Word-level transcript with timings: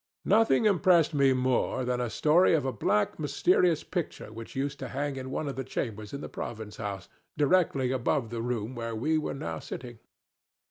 Nothing 0.25 0.65
impressed 0.65 1.13
me 1.13 1.31
more 1.31 1.85
than 1.85 2.01
a 2.01 2.09
story 2.09 2.55
of 2.55 2.65
a 2.65 2.73
black 2.73 3.19
mysterious 3.19 3.83
picture 3.83 4.33
which 4.33 4.55
used 4.55 4.79
to 4.79 4.87
hang 4.87 5.15
in 5.15 5.29
one 5.29 5.47
of 5.47 5.55
the 5.55 5.63
chambers 5.63 6.11
of 6.11 6.21
the 6.21 6.27
Province 6.27 6.77
House, 6.77 7.07
directly 7.37 7.91
above 7.91 8.31
the 8.31 8.41
room 8.41 8.73
where 8.73 8.95
we 8.95 9.19
were 9.19 9.35
now 9.35 9.59
sitting. 9.59 9.99